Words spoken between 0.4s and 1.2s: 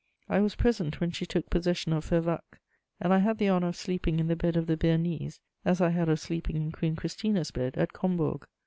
present when